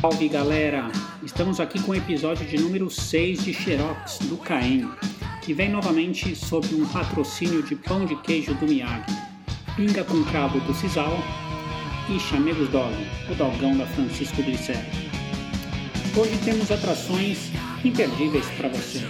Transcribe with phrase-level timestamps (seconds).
[0.00, 0.90] Salve galera!
[1.22, 4.88] Estamos aqui com o episódio de número 6 de Xerox do Caem,
[5.42, 9.04] que vem novamente sob um patrocínio de pão de queijo do Miyagi,
[9.76, 11.18] pinga com cravo do Cisal
[12.08, 12.94] e chamegos dog,
[13.30, 14.90] o dogão da Francisco Glicério.
[16.16, 17.50] Hoje temos atrações
[17.84, 19.06] imperdíveis para você.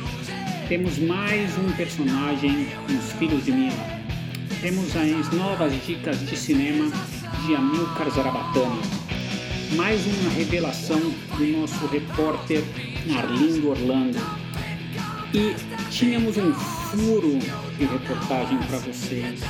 [0.67, 4.01] Temos mais um personagem nos Filhos de Mila.
[4.61, 6.91] Temos as novas dicas de cinema
[7.47, 9.20] de Amilcar Zarabatana
[9.77, 12.63] mais uma revelação do nosso repórter
[13.17, 14.19] Arlindo Orlando.
[15.33, 15.55] E
[15.91, 17.39] tínhamos um furo
[17.79, 19.41] de reportagem para vocês.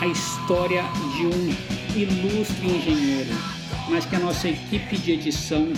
[0.00, 0.82] A história
[1.16, 1.54] de um
[1.94, 3.30] ilustre engenheiro,
[3.88, 5.68] mas que a nossa equipe de edição,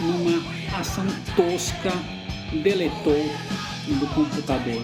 [0.00, 0.42] numa
[0.78, 1.92] ação tosca,
[2.62, 3.28] deletou
[3.88, 4.82] do computador.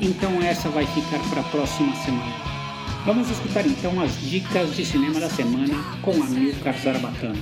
[0.00, 2.55] Então essa vai ficar para a próxima semana.
[3.06, 7.36] Vamos escutar então as dicas de cinema da semana com Amilcar Zarabatana.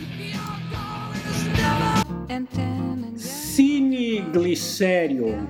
[3.16, 5.48] Cine Glicério.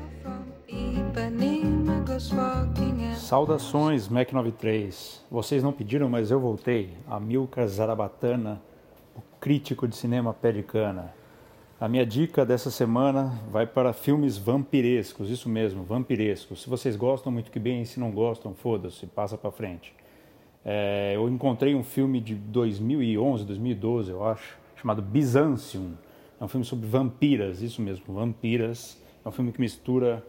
[3.16, 5.24] Saudações, Mac 93.
[5.28, 6.90] Vocês não pediram, mas eu voltei.
[7.08, 8.62] Amilcar Zarabatana,
[9.16, 11.12] o crítico de cinema pé de cana.
[11.80, 16.62] A minha dica dessa semana vai para filmes vampirescos, isso mesmo, vampirescos.
[16.62, 19.92] Se vocês gostam, muito que bem, se não gostam, foda-se, passa para frente.
[20.64, 25.92] É, eu encontrei um filme de 2011, 2012, eu acho, chamado Byzantium.
[26.40, 29.00] É um filme sobre vampiras, isso mesmo, vampiras.
[29.24, 30.24] É um filme que mistura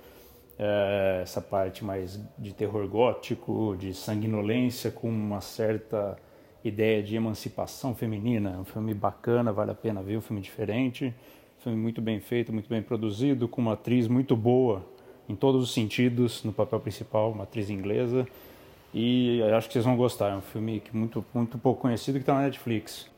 [0.59, 6.17] é, essa parte mais de terror gótico, de sanguinolência, com uma certa
[6.63, 8.51] ideia de emancipação feminina.
[8.51, 11.13] É um filme bacana, vale a pena ver, um filme diferente.
[11.59, 14.85] Um filme muito bem feito, muito bem produzido, com uma atriz muito boa
[15.27, 18.27] em todos os sentidos no papel principal, uma atriz inglesa.
[18.97, 20.29] E acho que vocês vão gostar.
[20.29, 23.11] É um filme muito, muito pouco conhecido que está na Netflix.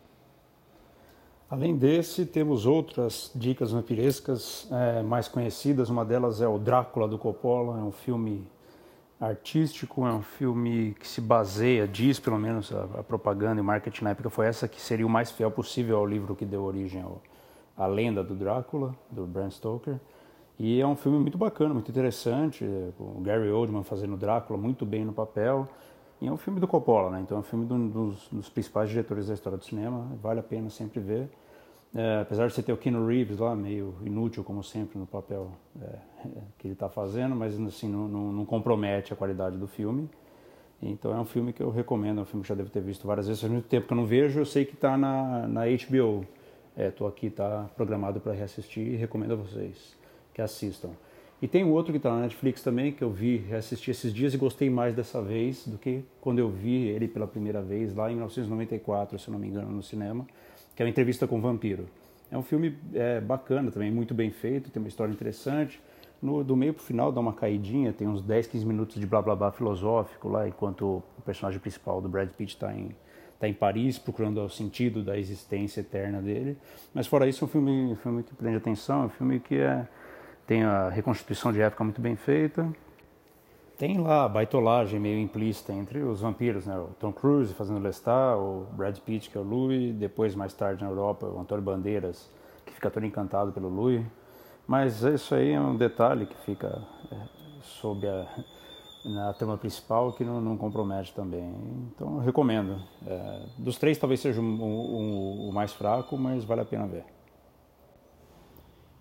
[1.47, 5.91] Além desse, temos outras dicas vampirescas é, mais conhecidas.
[5.91, 7.79] Uma delas é o Drácula do Coppola.
[7.79, 8.47] É um filme
[9.21, 14.03] artístico, é um filme que se baseia, diz pelo menos a, a propaganda e marketing
[14.03, 17.01] na época foi essa, que seria o mais fiel possível ao livro que deu origem
[17.01, 17.21] ao,
[17.75, 19.99] à lenda do Drácula, do Bram Stoker.
[20.59, 22.65] E é um filme muito bacana, muito interessante,
[22.99, 25.67] o Gary Oldman fazendo Drácula muito bem no papel.
[26.19, 27.21] E é um filme do Coppola, né?
[27.21, 30.43] Então é um filme do, dos, dos, principais diretores da história do cinema, vale a
[30.43, 31.29] pena sempre ver.
[31.93, 35.51] É, apesar de você ter o Keanu Reeves lá, meio inútil como sempre no papel
[35.79, 35.99] é,
[36.57, 40.09] que ele está fazendo, mas assim, não, não, não, compromete a qualidade do filme.
[40.81, 43.05] Então é um filme que eu recomendo, é um filme que já devo ter visto
[43.05, 45.61] várias vezes, faz muito tempo que eu não vejo, eu sei que está na, na
[45.65, 46.25] HBO.
[46.75, 49.97] Estou é, aqui, está programado para reassistir e recomendo a vocês
[50.37, 50.91] que assistam.
[51.41, 54.35] E tem um outro que está na Netflix também, que eu vi, assisti esses dias
[54.35, 58.07] e gostei mais dessa vez do que quando eu vi ele pela primeira vez, lá
[58.09, 60.25] em 1994, se não me engano, no cinema,
[60.75, 61.87] que é uma entrevista com o vampiro.
[62.31, 65.81] É um filme é, bacana também, muito bem feito, tem uma história interessante.
[66.21, 69.05] No, do meio para o final dá uma caidinha, tem uns 10, 15 minutos de
[69.07, 72.95] blá blá blá filosófico lá, enquanto o personagem principal do Brad Pitt está em,
[73.39, 76.57] tá em Paris procurando o sentido da existência eterna dele.
[76.93, 79.55] Mas fora isso, é um filme, um filme que prende atenção, é um filme que
[79.55, 79.87] é
[80.47, 82.67] tem a reconstituição de época muito bem feita.
[83.77, 86.75] Tem lá a baitolagem meio implícita entre os vampiros, né?
[86.79, 90.83] O Tom Cruise fazendo Lestat, o Brad Pitt, que é o Louis, depois mais tarde
[90.83, 92.31] na Europa, o Antônio Bandeiras,
[92.65, 94.03] que fica todo encantado pelo Louis.
[94.65, 96.81] Mas isso aí é um detalhe que fica
[97.11, 97.15] é,
[97.61, 98.25] sob a,
[99.05, 101.53] na trama principal que não, não, compromete também.
[101.93, 102.81] Então recomendo.
[103.05, 107.03] É, dos três talvez seja o mais fraco, mas vale a pena ver.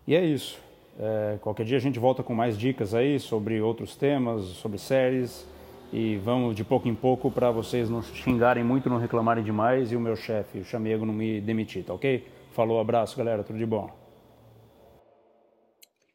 [0.07, 0.66] E é isso.
[0.99, 5.47] É, qualquer dia a gente volta com mais dicas aí sobre outros temas, sobre séries.
[5.93, 9.97] E vamos de pouco em pouco para vocês não xingarem muito, não reclamarem demais e
[9.97, 12.25] o meu chefe, o Chamego, não me demitir, tá ok?
[12.51, 13.89] Falou, abraço, galera, tudo de bom.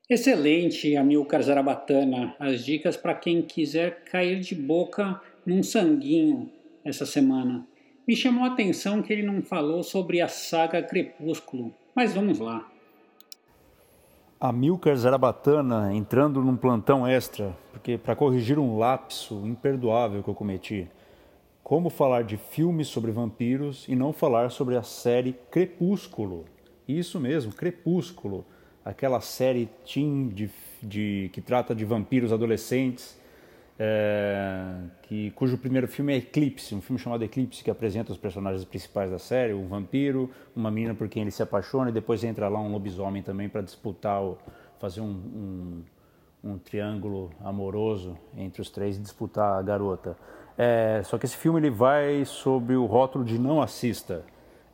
[0.10, 2.36] Excelente, Amilcar Zarabatana.
[2.38, 6.52] As dicas para quem quiser cair de boca num sanguinho
[6.84, 7.66] essa semana.
[8.06, 12.70] Me chamou a atenção que ele não falou sobre a saga Crepúsculo, mas vamos lá.
[14.44, 20.90] Amilcar Zarabatana entrando num plantão extra, porque para corrigir um lapso imperdoável que eu cometi.
[21.64, 26.46] Como falar de filmes sobre vampiros e não falar sobre a série Crepúsculo?
[26.88, 28.44] Isso mesmo, Crepúsculo,
[28.84, 30.50] aquela série teen de,
[30.82, 33.21] de, que trata de vampiros adolescentes
[33.80, 38.64] é, que, cujo primeiro filme é Eclipse, um filme chamado Eclipse, que apresenta os personagens
[38.64, 42.48] principais da série, um vampiro, uma menina por quem ele se apaixona e depois entra
[42.48, 44.38] lá um lobisomem também para disputar, o,
[44.80, 45.84] fazer um,
[46.44, 50.16] um, um, triângulo amoroso entre os três e disputar a garota.
[50.58, 54.24] É, só que esse filme ele vai sobre o rótulo de não assista.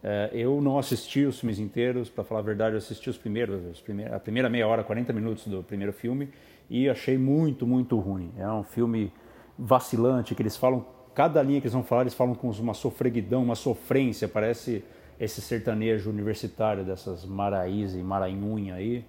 [0.03, 3.63] É, eu não assisti os filmes inteiros, para falar a verdade, eu assisti os primeiros,
[3.65, 6.29] os primeiros, a primeira meia hora, 40 minutos do primeiro filme
[6.69, 8.31] e achei muito, muito ruim.
[8.37, 9.11] É um filme
[9.57, 13.43] vacilante, que eles falam, cada linha que eles vão falar, eles falam com uma sofreguidão,
[13.43, 14.83] uma sofrência, parece
[15.19, 19.03] esse sertanejo universitário dessas Maraíza e Maranhunha aí.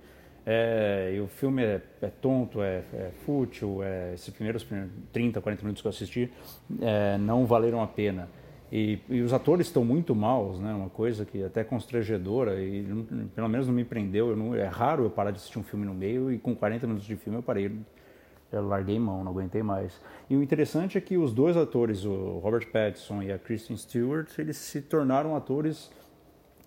[0.46, 4.66] É, e o filme é, é tonto, é, é, fútil, é, esses primeiros
[5.12, 6.32] 30, 40 minutos que eu assisti
[6.80, 8.30] é, não valeram a pena.
[8.70, 10.72] E, e, os atores estão muito maus, né?
[10.74, 14.36] Uma coisa que é até constrangedora e não, pelo menos não me prendeu.
[14.36, 17.06] Não, é raro eu parar de assistir um filme no meio e com 40 minutos
[17.06, 17.72] de filme eu parei,
[18.52, 19.98] eu larguei mão, não aguentei mais.
[20.28, 24.38] E o interessante é que os dois atores, o Robert Pattinson e a Kristen Stewart,
[24.38, 25.90] eles se tornaram atores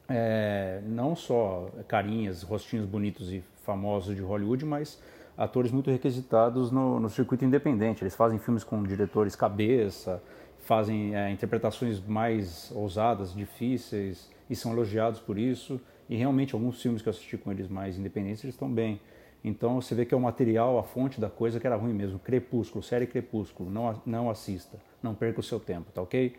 [0.10, 5.00] é, não só carinhas, rostinhos bonitos e famosos de Hollywood, mas
[5.38, 8.04] atores muito requisitados no, no circuito independente.
[8.04, 10.22] Eles fazem filmes com diretores cabeça
[10.62, 15.80] fazem é, interpretações mais ousadas, difíceis e são elogiados por isso.
[16.10, 19.00] E realmente alguns filmes que eu assisti com eles mais independentes eles estão bem.
[19.44, 22.20] Então você vê que é o material, a fonte da coisa que era ruim mesmo.
[22.20, 26.36] Crepúsculo, série Crepúsculo, não, não assista, não perca o seu tempo, tá ok?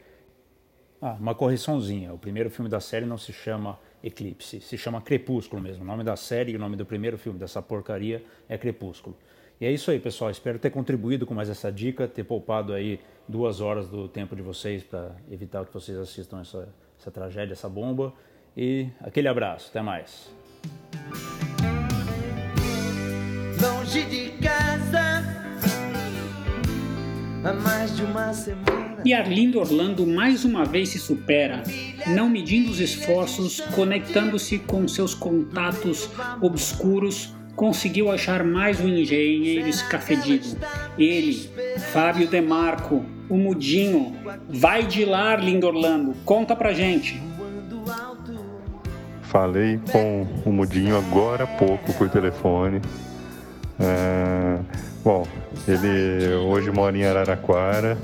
[1.01, 2.13] Ah, uma correçãozinha.
[2.13, 5.83] O primeiro filme da série não se chama Eclipse, se chama Crepúsculo mesmo.
[5.83, 9.17] O nome da série e o nome do primeiro filme dessa porcaria é Crepúsculo.
[9.63, 10.29] E é isso aí, pessoal.
[10.29, 12.99] Espero ter contribuído com mais essa dica, ter poupado aí
[13.29, 16.69] duas horas do tempo de vocês para evitar que vocês assistam essa,
[16.99, 18.13] essa tragédia, essa bomba.
[18.57, 20.35] E aquele abraço, até mais.
[23.63, 25.23] Longe de casa,
[27.45, 29.01] há mais de uma semana.
[29.05, 31.63] E Arlindo Orlando mais uma vez se supera,
[32.09, 36.11] não medindo os esforços, conectando-se com seus contatos
[36.41, 40.57] obscuros conseguiu achar mais um engenheiro escafedido.
[40.99, 41.51] Ele,
[41.93, 44.17] Fábio Demarco, o Mudinho.
[44.49, 46.15] Vai de lá, Lindo Orlando.
[46.25, 47.23] Conta pra gente.
[49.23, 52.83] Falei com o Mudinho agora há pouco por telefone.
[53.81, 54.59] É...
[55.03, 55.27] Bom,
[55.67, 57.99] ele hoje mora em Araraquara,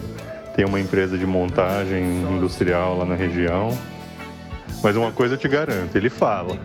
[0.56, 2.03] tem uma empresa de montagem
[2.33, 3.77] industrial lá na região.
[4.83, 6.59] Mas uma coisa eu te garanto, ele fala.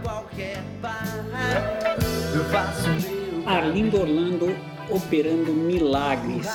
[3.45, 4.55] Arlindo Orlando
[4.89, 6.47] operando milagres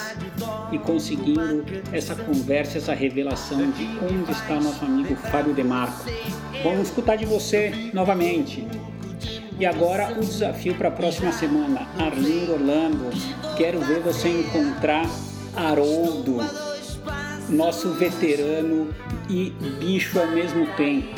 [0.73, 6.05] e conseguindo essa conversa, essa revelação de onde está nosso amigo Fábio Demarco.
[6.63, 8.67] Vamos escutar de você novamente.
[9.59, 11.89] E agora o desafio para a próxima semana.
[11.99, 13.11] Arlindo Orlando,
[13.57, 15.05] quero ver você encontrar
[15.57, 16.39] Haroldo,
[17.49, 18.89] nosso veterano
[19.29, 19.51] e
[19.81, 21.18] bicho ao mesmo tempo.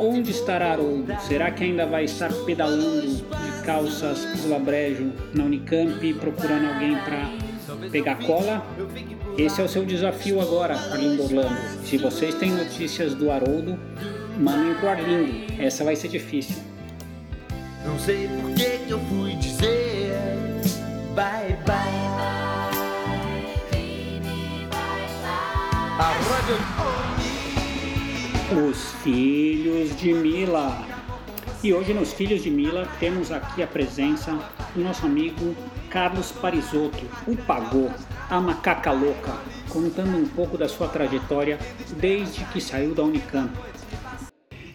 [0.00, 1.14] Onde estará Haroldo?
[1.20, 3.22] Será que ainda vai estar pedalando de
[3.66, 7.30] calças labrejo na Unicamp procurando alguém para
[7.90, 8.66] pegar cola?
[9.36, 11.54] Esse é o seu desafio agora, Arlindo Orlando.
[11.84, 13.78] Se vocês têm notícias do Haroldo,
[14.38, 15.62] mandem pro Arlindo.
[15.62, 16.56] Essa vai ser difícil.
[17.84, 20.12] Não sei por que eu fui dizer
[21.14, 21.76] bye bye.
[25.98, 27.09] A rádio
[28.52, 30.84] os Filhos de Mila.
[31.62, 34.36] E hoje nos Filhos de Mila temos aqui a presença
[34.74, 35.54] do nosso amigo
[35.88, 37.88] Carlos Parisotto, o Pagô,
[38.28, 39.36] a macaca louca,
[39.68, 41.58] contando um pouco da sua trajetória
[41.96, 43.52] desde que saiu da Unicamp.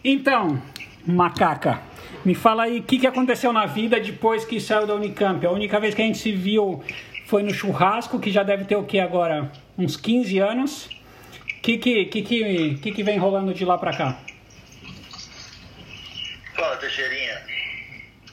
[0.02, 0.60] Então,
[1.06, 1.82] macaca,
[2.24, 5.44] me fala aí o que, que aconteceu na vida depois que saiu da Unicamp.
[5.44, 6.82] A única vez que a gente se viu
[7.26, 9.52] foi no churrasco, que já deve ter o que agora?
[9.76, 10.95] Uns 15 anos
[11.66, 14.16] que que, que, que, que vem rolando de lá pra cá?
[16.54, 17.44] Fala, Teixeirinha.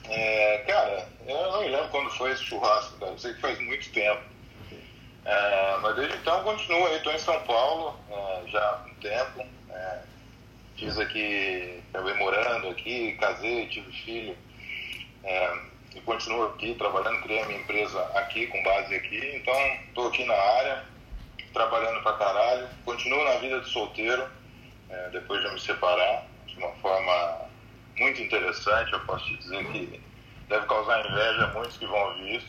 [0.07, 3.11] É, cara, eu não me lembro quando foi esse churrasco, cara.
[3.11, 4.21] Eu sei que faz muito tempo.
[5.25, 9.49] É, mas desde então continuo aí, estou em São Paulo é, já há um tempo.
[9.71, 9.99] É,
[10.77, 14.37] fiz aqui, acabei morando aqui, casei, tive filho.
[15.23, 15.57] É,
[15.95, 19.37] e continuo aqui trabalhando, criei a minha empresa aqui, com base aqui.
[19.37, 19.55] Então,
[19.87, 20.92] estou aqui na área
[21.53, 24.27] trabalhando pra caralho, continuo na vida de solteiro,
[24.89, 27.41] é, depois de me separar, de uma forma
[27.97, 30.01] muito interessante, eu posso te dizer que
[30.49, 32.47] deve causar inveja a muitos que vão ouvir isso,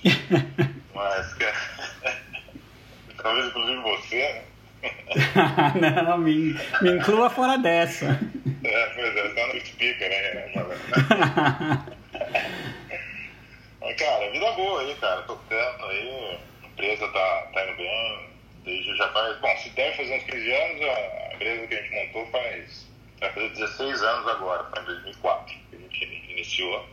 [0.94, 1.37] mas
[3.23, 4.44] talvez inclusive você, né?
[6.04, 8.20] não, me, me inclua fora dessa.
[8.64, 10.52] É, pois é, só no speaker, né?
[13.80, 18.30] Mas, cara, vida boa aí, cara, tocando aí, a empresa tá, tá indo bem,
[18.64, 21.94] Desde já faz, bom, se deve fazer uns 15 anos, a empresa que a gente
[21.94, 22.87] montou faz,
[23.21, 26.85] vai fazer 16 anos agora, foi em 2004 que a gente iniciou.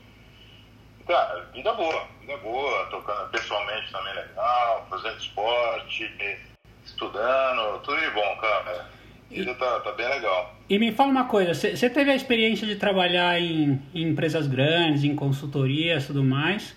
[1.08, 6.38] Cara, vida boa, vida boa, tocando pessoalmente também legal, fazendo esporte,
[6.86, 8.90] estudando, tudo de bom, cara.
[9.30, 10.56] Vida tá, tá bem legal.
[10.70, 15.04] E me fala uma coisa, você teve a experiência de trabalhar em, em empresas grandes,
[15.04, 16.76] em consultorias e tudo mais,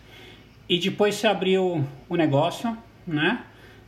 [0.69, 3.45] e depois você abriu o negócio, né?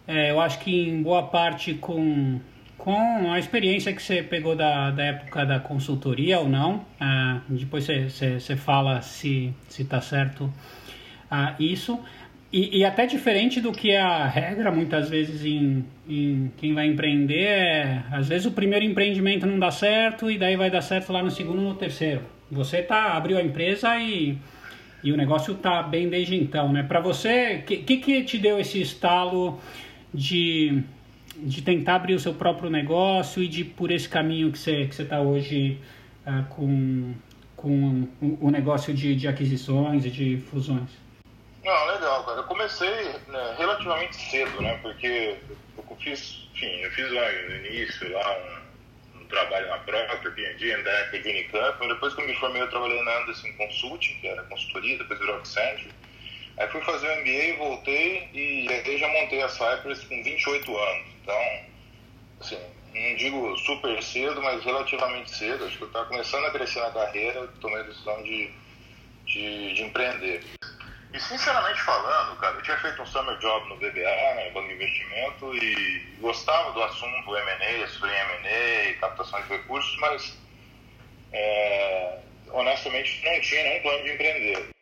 [0.06, 2.40] É, eu acho que em boa parte com,
[2.78, 7.86] com a experiência que você pegou da, da época da consultoria ou não, ah, depois
[7.86, 10.52] você fala se está certo
[11.30, 11.98] ah, isso.
[12.52, 16.86] E, e, até diferente do que é a regra, muitas vezes, em, em quem vai
[16.86, 21.12] empreender, é, às vezes o primeiro empreendimento não dá certo e daí vai dar certo
[21.12, 22.22] lá no segundo no terceiro.
[22.50, 24.38] Você tá, abriu a empresa e,
[25.02, 26.84] e o negócio tá bem desde então, né?
[26.84, 29.60] Para você, que, que, que te deu esse estalo
[30.12, 30.82] de,
[31.36, 35.02] de tentar abrir o seu próprio negócio e de por esse caminho que você que
[35.02, 35.80] está hoje
[36.26, 37.14] uh, com,
[37.56, 40.90] com o, o negócio de, de aquisições e de fusões?
[41.66, 42.38] Não, legal, cara.
[42.38, 42.88] Eu comecei
[43.26, 44.78] né, relativamente cedo, né?
[44.82, 45.36] Porque
[45.76, 50.76] eu fiz, enfim, eu fiz lá no início lá um, um trabalho na própria P&D,
[50.76, 51.88] na época de Unicamp.
[51.88, 55.36] Depois que eu me formei, eu trabalhei na Anderson Consulting, que era consultoria, depois virou
[55.38, 55.90] Accenture.
[56.58, 61.06] Aí fui fazer o MBA, voltei e aí já montei a Cypress com 28 anos.
[61.22, 61.60] Então,
[62.40, 62.58] assim,
[62.94, 65.66] não digo super cedo, mas relativamente cedo.
[65.66, 68.50] Acho que eu estava começando a crescer na carreira, tomei a decisão de,
[69.26, 70.44] de, de, empreender.
[71.12, 74.74] E sinceramente falando, cara, eu tinha feito um summer job no BBA, né, Banco de
[74.74, 80.38] Investimento, e gostava do assunto M&A, estudei M&A, captação de recursos, mas
[81.32, 82.18] é,
[82.50, 84.75] honestamente não tinha nenhum plano de empreender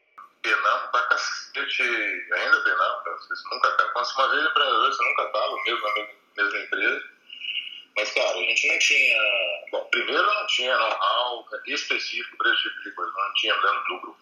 [0.44, 3.16] penando pra cacete, ainda penando, cara.
[3.16, 3.90] Você nunca tá.
[3.94, 7.14] Você uma vez empreendedor, você nunca tava mesmo na mesma empresa.
[7.96, 9.20] Mas, cara, a gente não tinha.
[9.72, 14.00] Bom, primeiro não tinha know-how específico para esse tipo de coisa, não tinha dentro do
[14.00, 14.20] grupo.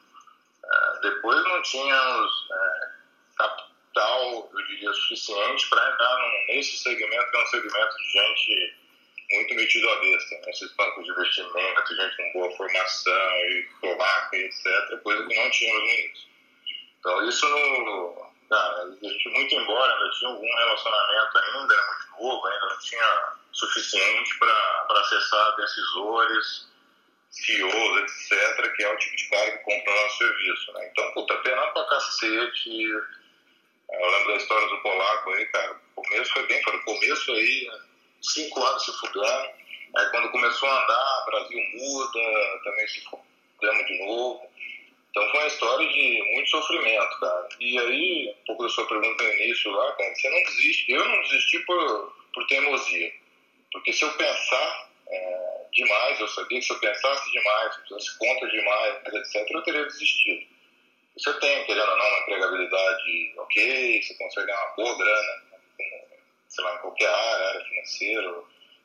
[0.64, 2.90] É, depois não tínhamos é,
[3.36, 8.81] capital, eu diria, suficiente para entrar num, nesse segmento, que é um segmento de gente
[9.32, 10.34] muito metido a besta.
[10.36, 10.42] Né?
[10.48, 15.00] Esses bancos de investimento, gente com boa formação e polaca, etc.
[15.02, 16.28] Coisa que não tínhamos no início.
[16.98, 17.46] Então, isso
[18.52, 22.78] cara, a gente, muito embora ainda tinha algum relacionamento ainda, era muito novo, ainda não
[22.78, 26.68] tinha suficiente para acessar decisores,
[27.30, 30.72] CEOs, etc., que é o tipo de cara que compra o nosso serviço.
[30.74, 30.88] Né?
[30.92, 32.86] Então, puta, penando pra cacete.
[33.90, 35.80] Eu lembro da história do polaco aí, cara.
[35.96, 37.70] O começo foi bem, foi o começo aí,
[38.22, 39.50] cinco anos se fudendo.
[39.96, 44.52] Aí quando começou a andar, Brasil muda, também se fudemos de novo.
[45.10, 47.48] Então foi uma história de muito sofrimento, cara.
[47.60, 50.92] E aí, um pouco da sua pergunta no início lá, cara, você não desiste.
[50.92, 53.12] Eu não desisti por, por teimosia.
[53.72, 57.98] Porque se eu pensar é, demais, eu sabia que se eu pensasse demais, se eu
[57.98, 60.46] fizesse conta demais, etc., eu teria desistido.
[61.18, 65.51] Você tem, querendo ou não, uma empregabilidade ok, você consegue ganhar uma boa grana
[66.52, 68.42] sei lá, em qualquer área, área financeira,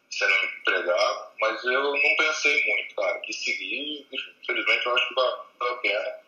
[0.10, 4.08] sendo empregado, mas eu não pensei muito, cara, que seguir,
[4.42, 6.28] infelizmente eu acho que valeu a pena.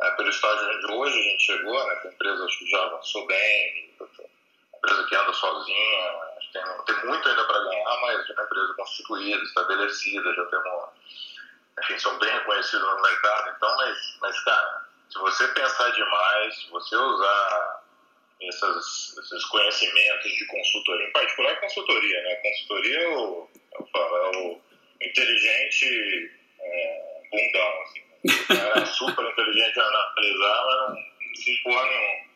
[0.00, 3.94] É, pelo estágio onde hoje a gente chegou, né, empresa acho que já avançou bem,
[4.00, 6.20] a empresa que anda sozinha,
[6.52, 10.88] tem, tem muito ainda para ganhar, mas é uma empresa constituída, estabelecida, já temos,
[11.80, 16.70] enfim, são bem reconhecidos no mercado, então, mas, mas cara, se você pensar demais, se
[16.70, 17.81] você usar
[18.48, 22.34] essas, esses conhecimentos de consultoria, em particular consultoria, né?
[22.36, 24.60] Consultoria é o, eu falo, é o
[25.00, 26.30] inteligente
[26.60, 28.02] é, bundão, assim.
[28.80, 32.32] É super inteligente a analisar, mas não se porra nenhum.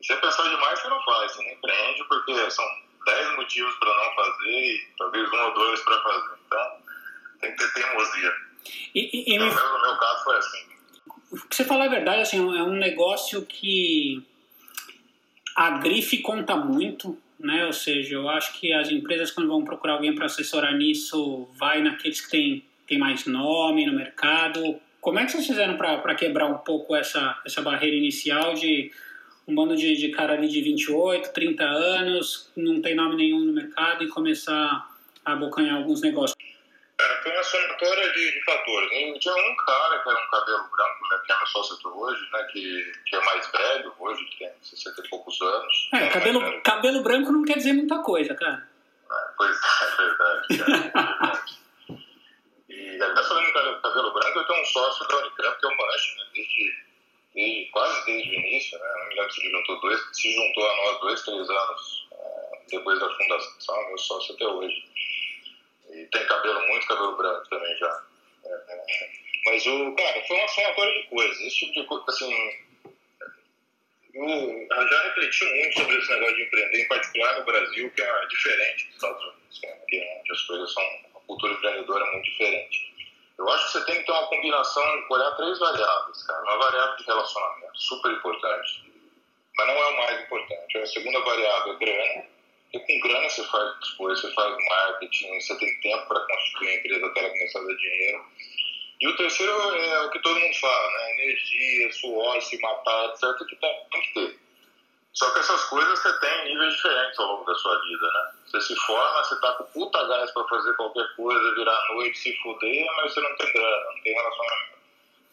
[0.00, 2.64] Se você pensar demais, você não faz, você não empreende, porque são
[3.06, 6.38] 10 motivos para não fazer e talvez um ou dois para fazer.
[6.46, 6.76] Então,
[7.40, 8.32] tem que ter teimosia.
[8.94, 10.66] E, e, e no meu caso foi assim.
[11.32, 14.24] O que você fala é verdade, assim, é um negócio que
[15.56, 17.64] a grife conta muito, né?
[17.64, 21.82] Ou seja, eu acho que as empresas quando vão procurar alguém para assessorar nisso, vai
[21.82, 24.78] naqueles que têm, têm mais nome no mercado.
[25.00, 28.92] Como é que vocês fizeram para quebrar um pouco essa, essa barreira inicial de
[29.48, 33.52] um bando de, de cara ali de 28, 30 anos, não tem nome nenhum no
[33.52, 34.94] mercado e começar
[35.24, 36.36] a abocanhar alguns negócios?
[36.98, 38.90] Cara, foi uma somatória de, de fatores.
[38.90, 39.18] Né?
[39.18, 42.42] Tinha um cara que era um cabelo branco, né, que é meu sócio hoje, né,
[42.44, 45.90] que, que é mais velho hoje, que tem 60 e poucos anos.
[45.92, 48.66] É, cabelo, cabelo branco não quer dizer muita coisa, cara.
[49.10, 51.58] É, pois é, é verdade.
[52.70, 55.68] É, e até falando em cabelo branco, eu tenho um sócio da Unicamp, que é
[55.68, 56.76] o Manche, né, desde,
[57.34, 60.76] desde, quase desde o início, né, não me lembro se juntou dois, se juntou a
[60.76, 64.95] nós dois, três anos é, depois da fundação, meu sócio até hoje.
[65.96, 68.02] E tem cabelo, muito cabelo branco também já.
[68.44, 69.10] É, é.
[69.46, 71.40] Mas o, cara, foi uma somatória de coisas.
[71.40, 72.66] Esse tipo de coisa, assim.
[74.14, 78.26] Eu já refleti muito sobre esse negócio de empreender, em particular no Brasil, que é
[78.26, 79.60] diferente dos Estados Unidos.
[79.62, 79.76] Né?
[79.88, 82.94] que onde as coisas são, a cultura empreendedora é muito diferente.
[83.38, 86.42] Eu acho que você tem que ter uma combinação, olhar três variáveis, cara.
[86.42, 88.84] Uma variável de relacionamento, super importante,
[89.56, 90.78] mas não é o mais importante.
[90.78, 92.24] A segunda variável é grana,
[92.72, 96.68] e com grana você faz as coisas, você faz marketing, você tem tempo para construir
[96.68, 98.24] a empresa até ela começar a dar dinheiro.
[99.00, 101.14] E o terceiro é o que todo mundo fala, né?
[101.14, 103.46] Energia, suor, se matar, etc.
[103.46, 104.38] que tem, tem que ter.
[105.12, 108.32] Só que essas coisas você tem em níveis diferentes ao longo da sua vida, né?
[108.46, 112.36] Você se forma, você tá com puta gás para fazer qualquer coisa, virar noite, se
[112.36, 114.76] fuder, mas você não tem grana, não tem relacionamento.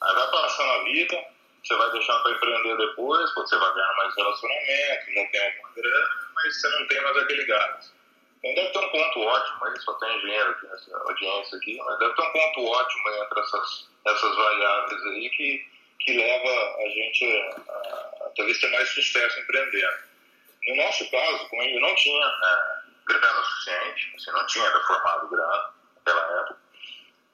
[0.02, 1.26] Aí vai passando a vida,
[1.64, 6.10] você vai deixando para empreender depois, você vai ganhar mais relacionamento, já tem alguma grana,
[6.36, 7.94] mas você não tem mais aquele gás.
[8.44, 12.00] Então deve ter um ponto ótimo aí, só tem engenheiro aqui nessa audiência aqui, mas
[12.00, 15.68] deve ter um ponto ótimo entre essas, essas variáveis aí que,
[16.00, 20.14] que leva a gente a, a talvez ter mais sucesso empreendendo.
[20.68, 25.30] No nosso caso, como eu não tinha é, grana suficiente, assim, não tinha ainda formado
[25.30, 26.63] grana naquela época,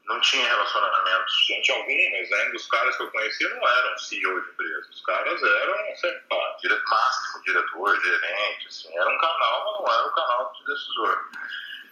[0.10, 4.42] não tinha relacionamento suficiente algum, mas ainda os caras que eu conhecia não eram CEO
[4.42, 4.90] de empresa.
[4.90, 6.82] Os caras eram, sei lá, dire...
[6.90, 8.98] máximo diretor, gerente, assim.
[8.98, 11.30] Era um canal, mas não era o canal de decisor.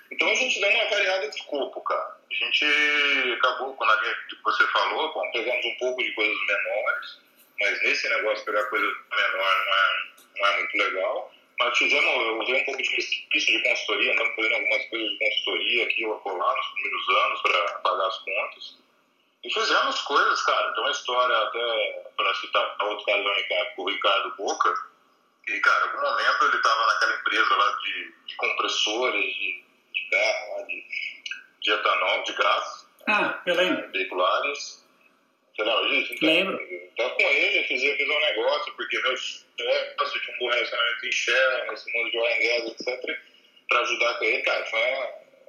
[0.09, 2.17] Então a gente deu uma variada de escopo, cara.
[2.29, 7.19] A gente acabou, quando a gente, você falou, bom, pegamos um pouco de coisas menores,
[7.59, 11.33] mas nesse negócio pegar coisa menor não é, não é muito legal.
[11.59, 15.17] Mas fizemos, eu usei um pouco de resquício de consultoria, andamos fazendo algumas coisas de
[15.17, 18.77] consultoria aqui ou acolá nos primeiros anos para pagar as contas.
[19.43, 20.73] E fizemos coisas, cara.
[20.73, 23.23] Tem uma história até, para citar outro caso
[23.77, 24.73] o Ricardo Boca.
[25.47, 30.09] E, cara, em algum momento ele estava naquela empresa lá de, de compressores de, de
[30.09, 30.85] carro, de,
[31.61, 32.87] de etanol, de gás.
[33.07, 33.91] Ah, eu lembro.
[33.91, 34.85] Veiculares.
[35.57, 36.13] Você lembra disso?
[36.13, 36.67] Então, Lembro.
[36.93, 39.45] Então, com ele, eu fiz, eu fiz um negócio, porque meus
[39.97, 43.19] sócios tinham um bom relacionamento em Shell, nesse mundo de gas, etc.,
[43.67, 44.41] para ajudar com ele.
[44.43, 45.05] Cara, foi uma,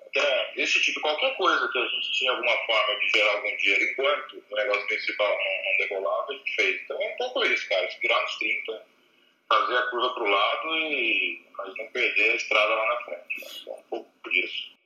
[0.07, 3.85] até esse tipo, qualquer coisa que a gente tinha alguma forma de gerar algum dinheiro
[3.85, 6.81] enquanto o negócio principal não, não decolava, a gente fez.
[6.83, 7.91] Então, é um pouco isso, cara.
[7.91, 8.87] Segurar nos 30,
[9.47, 13.41] fazer a curva para o lado e mas não perder a estrada lá na frente.
[13.41, 13.47] Né?
[13.61, 14.78] Então, um pouco disso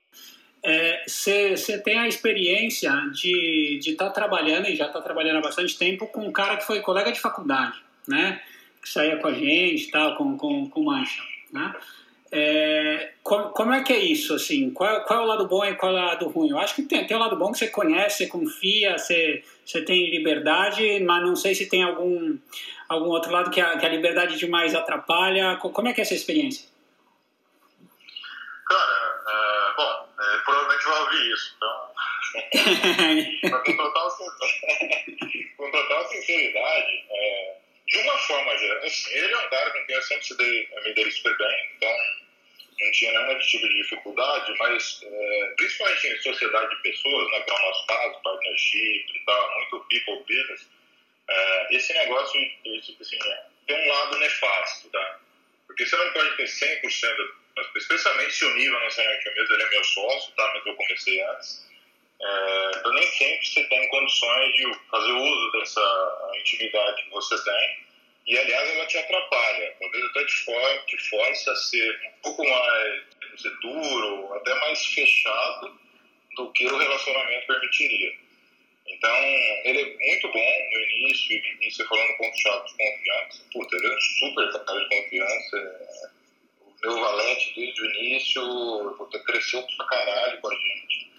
[1.07, 5.77] você é, tem a experiência de estar tá trabalhando, e já está trabalhando há bastante
[5.77, 8.41] tempo, com um cara que foi colega de faculdade, né?
[8.81, 11.23] Que saía com a gente tal, com, com, com Mancha,
[11.53, 11.75] né?
[12.35, 14.71] É, como, como, é que é isso, assim?
[14.71, 16.49] Qual, qual é o lado bom e qual é o lado ruim?
[16.49, 19.83] Eu acho que tem, tem o lado bom que você conhece, você confia, você, você
[19.83, 22.39] tem liberdade, mas não sei se tem algum,
[22.89, 25.57] algum outro lado que a, que a liberdade demais atrapalha.
[25.57, 26.67] Como é que é essa experiência?
[28.67, 29.02] Cara,
[30.45, 31.93] provavelmente vai ouvir isso, então.
[33.65, 34.11] com, total,
[35.57, 39.97] com total sinceridade, é, de uma forma geral, assim, ele é um cara com quem
[39.97, 41.95] eu sempre se dei, me dei super bem, então
[42.81, 47.51] não tinha nenhum tipo de dificuldade, mas é, principalmente em sociedade de pessoas, né, que
[47.51, 50.69] é o nosso caso, partnership e tal, muito people business,
[51.29, 53.19] é, esse negócio esse, assim,
[53.67, 55.21] tem um lado nefasto, tá?
[55.67, 57.42] Porque você não pode ter 100%
[57.77, 60.53] especialmente se o nível não é o mesmo, ele é meu sócio, tá?
[60.55, 61.71] mas eu comecei antes.
[62.21, 67.83] É, então nem sempre você tem condições de fazer uso dessa intimidade que você tem.
[68.27, 72.49] E aliás, ela te atrapalha, talvez até te, for, te force a ser um pouco
[72.49, 73.03] mais
[73.35, 75.81] dizer, duro, até mais fechado
[76.37, 78.13] do que o relacionamento permitiria.
[78.87, 79.17] Então,
[79.65, 83.45] ele é muito bom no início, e você falando ponto chato de confiança.
[83.53, 86.13] Puta, ele é um super cara de confiança
[86.83, 91.13] meu valente desde o início, cresceu pra caralho com a gente.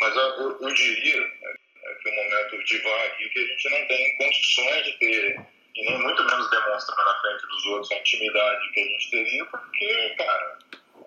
[0.00, 1.54] Mas eu, eu diria, né,
[2.02, 5.40] que o momento de vai aqui, que a gente não tem condições de ter,
[5.74, 9.44] e nem muito menos demonstrar na frente dos outros a intimidade que a gente teria,
[9.46, 10.58] porque, cara,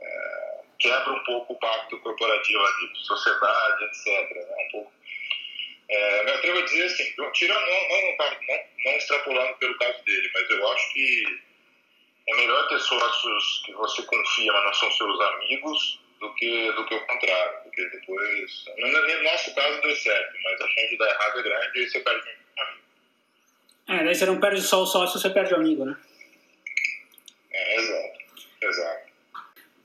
[0.01, 4.35] é, quebra um pouco o pacto corporativo ali, sociedade, etc.
[4.35, 4.65] Né?
[4.67, 4.93] Um pouco.
[5.87, 10.31] É, me atrevo a dizer assim, tirando, não, não, não, não extrapolando pelo caso dele,
[10.33, 11.41] mas eu acho que
[12.27, 16.85] é melhor ter sócios que você confia, mas não são seus amigos, do que, do
[16.85, 17.63] que o contrário.
[17.63, 18.65] Porque depois.
[18.77, 21.89] No nosso caso deu certo, mas a chance de dar errado é grande e aí
[21.89, 22.83] você perde um amigo.
[23.87, 25.95] É, daí você não perde só o sócio, você perde o amigo, né?
[27.51, 28.19] É, exato.
[28.61, 29.05] Exato.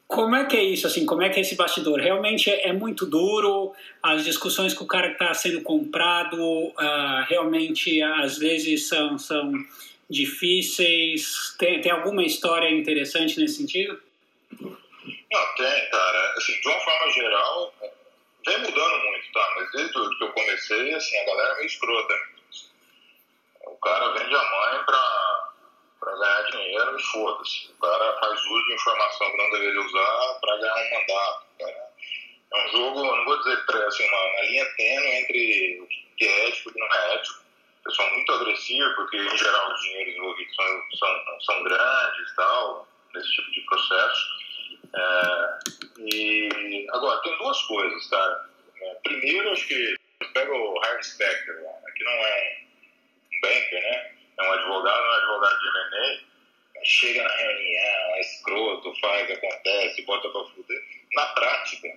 [0.06, 2.00] Como é que é isso, assim, como é que é esse bastidor?
[2.00, 3.72] Realmente é, é muito duro,
[4.02, 9.52] as discussões com o cara que está sendo comprado, uh, realmente às vezes são, são
[10.10, 11.54] difíceis?
[11.58, 14.02] Tem, tem alguma história interessante nesse sentido?
[14.60, 16.34] Não, tem, cara.
[16.36, 17.74] Assim, de uma forma geral,
[18.46, 19.52] vem mudando muito, tá?
[19.56, 22.14] Mas desde que eu comecei, assim, a galera é meio escrota.
[23.66, 25.52] O cara vende a mãe pra,
[26.00, 27.70] pra ganhar dinheiro e foda-se.
[27.70, 31.46] O cara faz uso de informação que não deveria usar pra ganhar um mandato.
[31.60, 32.70] Cara.
[32.72, 36.70] jogo, não vou dizer assim, uma, uma linha tênue entre o que é ético e
[36.70, 37.39] o que não é ético.
[37.84, 43.32] Pessoal muito agressivo, porque em geral os dinheiros envolvidos são, são, são grandes tal, nesse
[43.32, 44.40] tipo de processo.
[44.94, 45.58] É,
[45.98, 48.48] e agora, tem duas coisas, tá?
[48.82, 49.94] É, primeiro, acho que
[50.34, 51.56] pega o Harry Specter,
[51.96, 52.58] que não é
[53.32, 54.14] um banker, né?
[54.38, 60.02] É um advogado, é um advogado de M&A, chega na reunião, é escroto, faz, acontece,
[60.02, 60.82] bota pra fuder.
[61.14, 61.88] Na prática,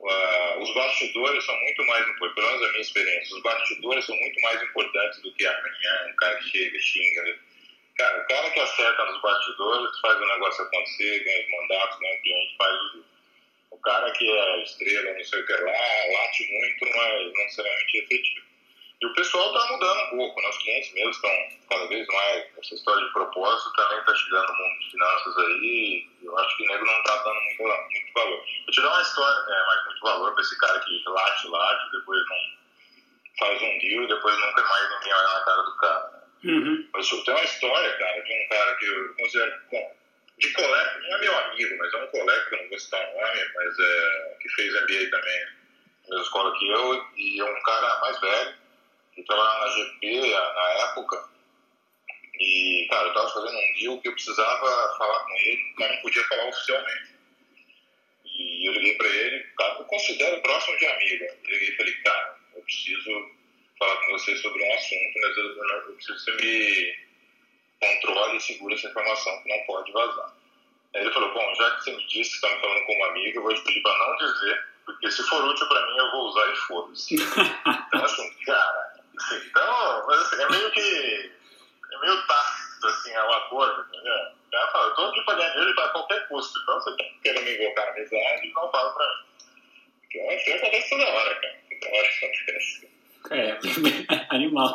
[0.00, 4.62] uh, os bastidores são muito mais importantes, pelo minha experiência, os bastidores são muito mais
[4.62, 5.62] importantes do que a
[6.10, 7.38] um cara que chega, xinga.
[7.96, 12.16] Cara, o cara que acerta nos bastidores faz o negócio acontecer, ganha os mandatos, ganha
[12.16, 13.04] o cliente, faz o
[13.72, 17.98] O cara que é estrela, não sei o que lá, late muito, mas não necessariamente
[17.98, 18.49] efetivo.
[19.00, 20.48] E o pessoal está mudando um pouco, né?
[20.50, 21.30] os clientes mesmo estão
[21.70, 22.44] cada vez mais.
[22.58, 26.08] Essa história de propósito também está chegando no mundo de finanças aí.
[26.22, 28.36] Eu acho que o nego não está dando muito, muito valor.
[28.36, 31.92] Vou te dar uma história, né, mas muito valor para esse cara que late, late,
[31.92, 32.60] depois não
[33.38, 36.20] faz um deal e depois nunca mais ninguém olha na cara do cara.
[36.44, 36.88] Uhum.
[36.92, 39.60] Mas eu tenho uma história, cara, de um cara que eu considero.
[39.72, 39.96] Bom,
[40.38, 43.00] de colega, não é meu amigo, mas é um colega que eu não vou citar
[43.00, 45.40] o nome, mas é, que fez MBA também
[46.04, 48.59] na mesma escola que eu, e é um cara mais velho
[49.14, 51.30] Fui trabalhar na GP na época
[52.40, 56.02] e, cara, eu tava fazendo um deal que eu precisava falar com ele, mas não
[56.02, 57.10] podia falar oficialmente.
[58.24, 61.24] E eu liguei para ele, cara, eu considero próximo de amigo.
[61.24, 63.30] Eu liguei e falei, cara, eu preciso
[63.78, 67.10] falar com você sobre um assunto, mas eu, eu, eu preciso que você me
[67.80, 70.36] controle e segure essa informação que não pode vazar.
[70.94, 73.38] Aí ele falou, bom, já que você me disse que está me falando como amigo,
[73.38, 76.28] eu vou te pedir para não dizer, porque se for útil para mim, eu vou
[76.28, 77.14] usar e foda-se.
[77.86, 78.99] então, assim, cara,
[79.32, 81.32] então, mas assim, é meio que.
[81.92, 84.14] É meio tácito, assim, é um acordo, entendeu?
[84.46, 86.58] O cara fala, eu tô aqui pra ganhar dinheiro a qualquer custo.
[86.60, 89.24] Então, você quer me invocar na amizade, não fala pra mim.
[90.12, 91.60] Então, isso acontece toda hora, cara.
[91.80, 92.90] Toda hora que acontece.
[93.30, 93.58] É,
[94.34, 94.74] animal.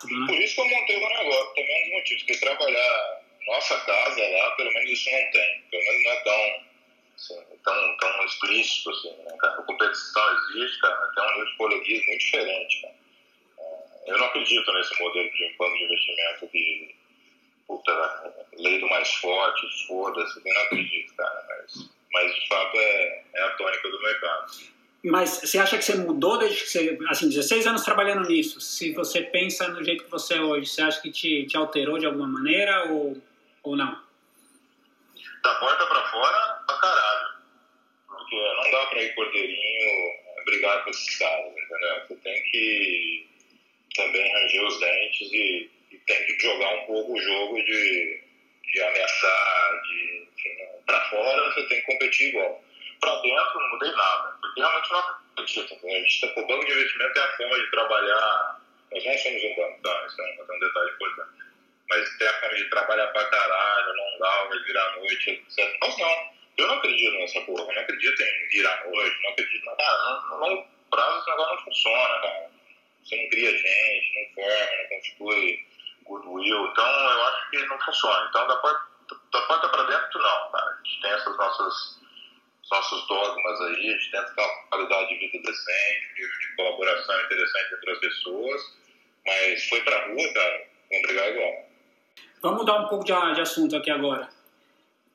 [0.00, 3.20] Por isso que eu montei o meu negócio, também é um dos motivos, porque trabalhar
[3.46, 5.64] nossa casa lá, pelo menos isso não tem.
[5.70, 6.70] Pelo menos não é tão
[7.16, 9.62] assim, tão, tão explícito, assim, né, cara?
[9.90, 12.94] Competição existe, cara, tem um nível de coleguismo muito diferente, cara.
[13.58, 16.94] É, eu não acredito nesse modelo de plano de investimento de
[17.66, 23.24] puta, lei do mais forte, foda-se, eu não acredito, cara, mas, mas de fato é,
[23.34, 24.52] é a tônica do mercado.
[25.04, 28.60] Mas você acha que você mudou desde que você, assim, 16 anos trabalhando nisso?
[28.60, 31.98] Se você pensa no jeito que você é hoje, você acha que te, te alterou
[31.98, 33.16] de alguma maneira ou,
[33.62, 33.98] ou não?
[35.42, 37.29] Da porta para fora, pra caralho.
[38.30, 40.14] Porque não dá pra ir cordeirinho
[40.44, 42.06] brigar com esses caras, entendeu?
[42.08, 43.28] Você tem que
[43.94, 48.22] também ranger os dentes e, e tem que jogar um pouco o jogo de,
[48.72, 50.28] de ameaçar, de.
[50.32, 50.50] Enfim,
[50.86, 52.64] pra fora você tem que competir igual.
[53.00, 55.86] Pra dentro não mudei nada, porque realmente não acredito.
[55.86, 55.96] Né?
[55.96, 58.60] A gente tá, o banco de investimento é a forma de trabalhar.
[58.92, 60.06] Nós não somos um banco, tá?
[60.06, 61.50] Isso é é um detalhe importante
[61.90, 65.76] mas tem a forma de trabalhar pra caralho, não dá, vai virar noite, etc.
[65.98, 69.76] Não, eu não acredito nessa porra, eu não acredito em virar noite, não acredito na.
[69.76, 72.50] Cara, no longo prazo esse negócio não funciona, cara.
[73.04, 75.66] Você não cria gente, não forma, não constitui
[76.04, 78.26] goodwill, então eu acho que não funciona.
[78.28, 78.82] Então, da porta,
[79.32, 80.70] da porta pra dentro, não, cara.
[80.70, 82.00] A gente tem essas nossas
[82.70, 87.20] nossos dogmas aí, a gente tenta ter uma qualidade de vida decente, nível de colaboração
[87.22, 88.62] interessante entre as pessoas,
[89.26, 90.66] mas foi pra rua, cara,
[91.02, 91.68] brigar igual.
[92.42, 94.28] Vamos mudar um pouco de, de assunto aqui agora.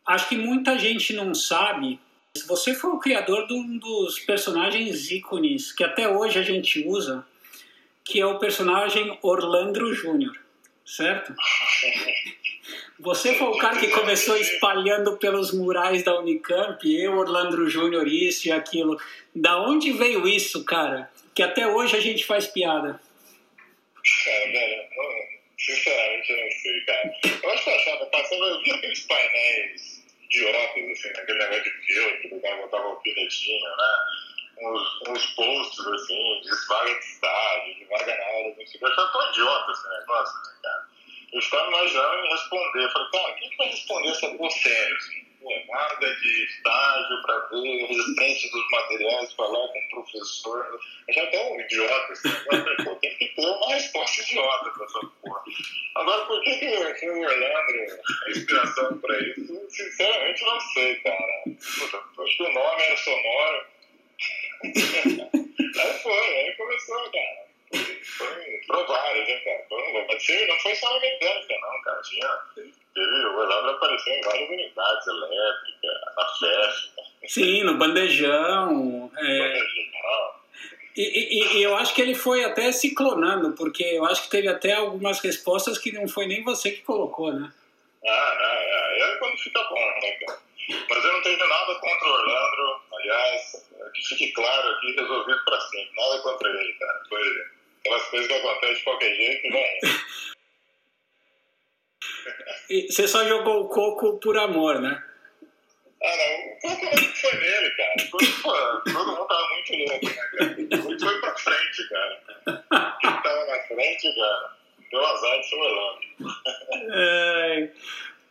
[0.05, 1.99] Acho que muita gente não sabe.
[2.47, 7.25] Você foi o criador de um dos personagens ícones que até hoje a gente usa,
[8.03, 10.37] que é o personagem Orlando Júnior,
[10.85, 11.33] certo?
[12.99, 18.47] Você foi o cara que começou espalhando pelos murais da Unicamp, eu, Orlando Júnior, isso
[18.47, 18.99] e aquilo.
[19.35, 21.09] Da onde veio isso, cara?
[21.33, 22.99] Que até hoje a gente faz piada.
[24.23, 25.34] Cara,
[25.65, 27.11] Sinceramente, eu não sei, cara.
[27.41, 31.71] Eu acho que eu achava, passava, eu via aqueles painéis idiotas, assim, naquele negócio de
[31.71, 33.95] filme, que o cara botava o pinetinho, né?
[34.61, 35.35] Uns, uns
[35.87, 38.77] assim, de vaga de estágio, de vaga na aula, assim.
[38.79, 40.87] Eu achava tão idiota esse negócio, né, cara?
[41.33, 42.83] Eu ficava imaginando em responder.
[42.83, 45.25] Eu falei, cara, quem que vai responder essa coisa sério, assim?
[45.67, 50.79] Vaga de estágio para ver resistência dos materiais, falar com o professor.
[51.07, 52.29] Eu já tô um idiota, assim,
[53.01, 55.43] tem que ter uma resposta idiota para essa porra.
[55.95, 59.67] Agora, por que, que o Orlando, a inspiração para isso?
[59.69, 61.43] Sinceramente, não sei, cara.
[61.45, 63.65] Puta, acho que o nome era sonoro.
[64.65, 67.44] aí foi, aí começou, cara.
[68.17, 69.65] Foi, foram vários, né, cara?
[69.67, 72.01] Foram, mas não foi só na mecânica, não, cara.
[72.01, 72.27] Tinha
[72.95, 77.01] Teve, o Orlando apareceu em várias unidades elétricas, na festa.
[77.27, 79.11] Sim, no bandejão.
[79.17, 79.39] É...
[79.39, 80.35] Bandejão.
[80.95, 84.29] E, e, e, eu acho que ele foi até se clonando, porque eu acho que
[84.29, 87.51] teve até algumas respostas que não foi nem você que colocou, né?
[88.07, 89.11] Ah, é, é.
[89.11, 90.39] é quando fica bom, né, cara?
[90.89, 92.81] Mas eu não tenho nada contra o Orlando.
[92.93, 95.95] Aliás, que fique claro aqui, resolvido pra sempre.
[95.97, 97.01] Nada contra ele, cara.
[97.09, 97.45] Foi
[97.85, 99.79] aquelas coisas que acontecem de qualquer jeito, né?
[102.89, 105.03] Você só jogou o coco por amor, né?
[106.03, 106.71] Ah, não.
[106.71, 107.93] O coco foi nele, cara.
[108.11, 108.17] Pô,
[108.91, 110.55] todo mundo tava muito louco, né, cara?
[110.57, 112.21] Ele foi pra frente, cara.
[113.01, 114.57] Quem tava na frente, cara,
[114.91, 115.99] deu azar de Orlando.
[116.91, 117.69] É,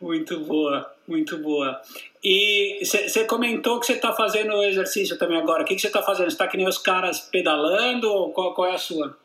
[0.01, 1.81] muito boa, muito boa.
[2.23, 5.63] E você comentou que você está fazendo exercício também agora.
[5.63, 6.25] O que você está fazendo?
[6.25, 9.17] Você está que nem os caras pedalando ou qual, qual é a sua?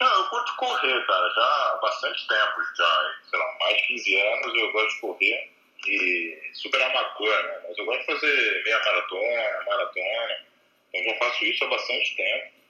[0.00, 4.20] Não, eu curto correr, cara, já há bastante tempo, já, sei lá, mais de 15
[4.20, 5.50] anos eu gosto de correr
[5.86, 7.60] e super amador, né?
[7.68, 10.46] Mas eu gosto de fazer meia maratona, maratona,
[10.88, 12.60] então já faço isso há bastante tempo.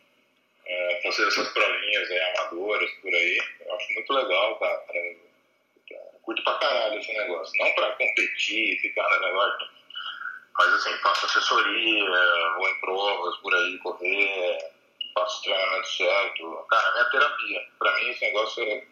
[0.67, 4.79] É, fazer essas provinhas aí amadoras por aí, eu acho muito legal, cara.
[4.79, 5.01] Pra,
[6.23, 7.59] curto pra caralho esse negócio.
[7.59, 9.69] Não pra competir, ficar no negócio,
[10.59, 14.70] mas assim, faço assessoria, vou em provas por aí, correr
[15.15, 16.67] faço treinamento certo.
[16.69, 17.69] Cara, minha terapia.
[17.79, 18.87] Pra mim, esse negócio é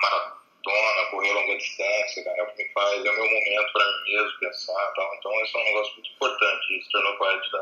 [0.00, 3.84] maratona, correr longa distância, cara, é o que me faz, é o meu momento pra
[3.86, 5.14] mim mesmo pensar tal.
[5.14, 6.78] Então, esse é um negócio muito importante.
[6.78, 7.58] Isso tornou parte da,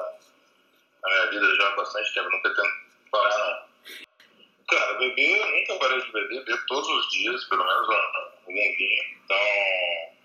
[1.03, 2.31] da minha vida já há bastante tempo.
[2.31, 2.71] Não pretendo
[3.11, 3.67] parar, não.
[4.69, 8.55] Cara, beber, eu nunca parei de beber, bebo todos os dias, pelo menos um, um
[8.55, 9.05] vinho.
[9.25, 9.39] Então,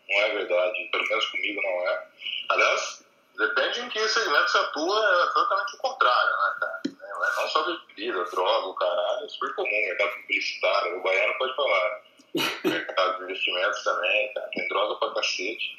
[0.09, 0.89] não é verdade.
[0.91, 2.07] Pelo menos comigo não é.
[2.49, 3.05] Aliás,
[3.37, 6.81] depende em que segmento você atua, é exatamente o contrário, né, cara?
[7.21, 12.01] Não só bebida, droga, o caralho, é super comum, mercado publicitário, o baiano pode falar.
[12.63, 15.75] mercado de investimentos também, cara, tem droga pra cacete.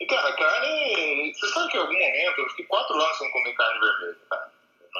[0.00, 3.54] E, cara, carne, você sabe que em algum momento, eu fiquei quatro anos sem comer
[3.54, 4.52] carne vermelha, cara.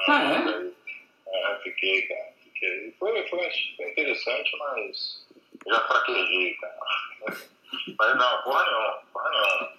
[0.07, 0.71] Ah, é?
[1.27, 2.95] É, fiquei, cara, fiquei.
[2.97, 5.27] Foi, foi, foi interessante, mas
[5.67, 6.79] já fraquejei, cara.
[7.99, 9.73] Mas não, porra nenhuma, porra nenhuma.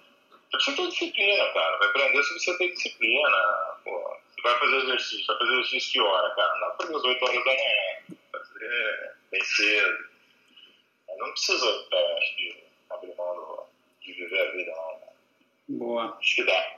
[0.51, 1.77] Você precisa ter disciplina, cara.
[1.77, 3.37] Vai aprender se você tem disciplina,
[3.83, 6.59] porra vai fazer exercício, vai fazer exercício que hora, cara?
[6.59, 10.07] Não fazer às 8 horas da manhã, fazer bem cedo.
[11.17, 13.67] Não precisa, é, acho que, abrir mão
[14.01, 15.13] de viver a vida, não, cara.
[15.69, 16.17] Boa.
[16.19, 16.77] Acho que dá.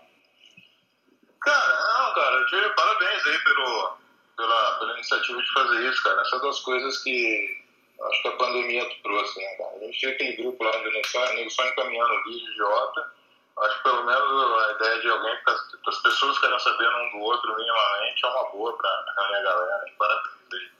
[1.41, 3.97] Cara, não, cara, eu te parabéns aí pelo,
[4.37, 6.21] pela, pela iniciativa de fazer isso, cara.
[6.21, 7.59] Essa é das coisas que
[8.01, 9.75] acho que a pandemia trouxe, né, cara?
[9.75, 13.18] A gente tinha aquele grupo lá onde nego só, só encaminhando vídeo idiota
[13.61, 17.55] Acho que pelo menos a ideia de alguém as pessoas querem saber um do outro
[17.55, 19.85] minimamente é uma boa para reunir a galera.
[19.97, 20.71] Parabéns aí.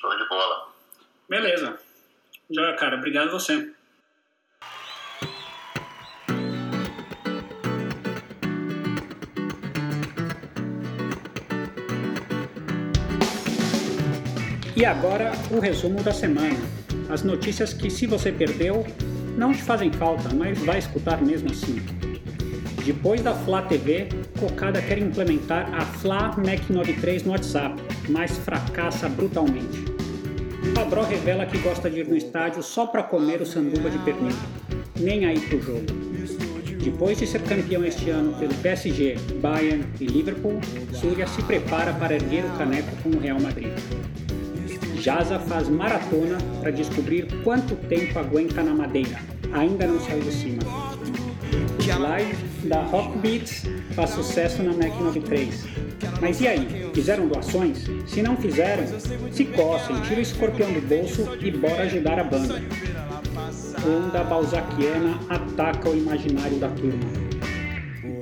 [0.00, 0.68] Show de bola.
[1.28, 1.78] Beleza.
[2.50, 3.72] Já, cara, obrigado você.
[14.74, 16.56] E agora o resumo da semana.
[17.10, 18.84] As notícias que, se você perdeu,
[19.36, 21.97] não te fazem falta, mas vai escutar mesmo assim.
[22.88, 24.08] Depois da Fla TV,
[24.40, 29.84] Cocada quer implementar a Fla Mac 93 no WhatsApp, mas fracassa brutalmente.
[30.74, 34.34] Fabro revela que gosta de ir no estádio só para comer o sanduba de pernil,
[34.98, 35.84] nem aí pro jogo.
[36.82, 40.58] Depois de ser campeão este ano pelo PSG, Bayern e Liverpool,
[40.94, 43.68] Surya se prepara para erguer o caneco com o Real Madrid.
[44.98, 49.20] Jaza faz maratona para descobrir quanto tempo aguenta na madeira.
[49.52, 50.62] Ainda não saiu de cima.
[51.98, 55.64] Live da Rock Beats faz sucesso na Mac 93.
[56.20, 57.84] Mas e aí, fizeram doações?
[58.06, 58.84] Se não fizeram,
[59.32, 62.62] se coçem, tira o escorpião do bolso e bora ajudar a banda.
[63.86, 67.28] Onda balzaquiana ataca o imaginário da turma.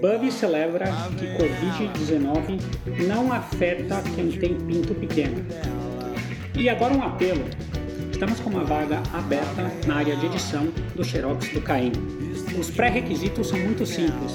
[0.01, 0.87] Bubby celebra
[1.19, 2.61] que Covid-19
[3.07, 5.45] não afeta quem tem pinto pequeno.
[6.55, 7.45] E agora um apelo.
[8.17, 11.93] Estamos com uma vaga aberta na área de edição do Xerox do Caim.
[12.59, 14.33] Os pré-requisitos são muito simples.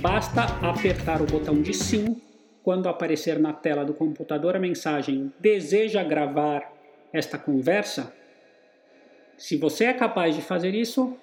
[0.00, 2.22] Basta apertar o botão de sim
[2.62, 6.72] quando aparecer na tela do computador a mensagem deseja gravar
[7.12, 8.14] esta conversa.
[9.36, 11.16] Se você é capaz de fazer isso,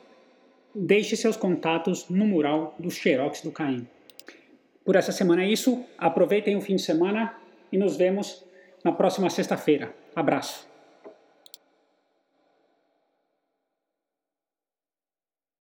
[0.75, 3.87] deixe seus contatos no mural do Xerox do Caim.
[4.83, 5.81] Por essa semana é isso.
[5.97, 7.33] Aproveitem o fim de semana
[7.71, 8.43] e nos vemos
[8.83, 9.95] na próxima sexta-feira.
[10.13, 10.72] Abraço.